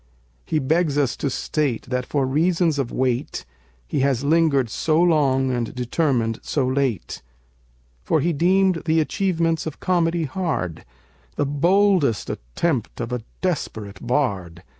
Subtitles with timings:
[0.45, 3.45] He begs us to state that for reasons of weight
[3.85, 7.21] He has lingered so long and determined so late.
[8.03, 10.85] For he deemed the achievements of comedy hard,
[11.35, 14.63] The boldest attempt of a desperate bard!